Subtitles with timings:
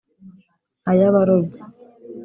[0.91, 1.61] ay'abarobyi